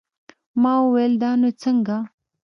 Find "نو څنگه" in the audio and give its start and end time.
1.41-1.97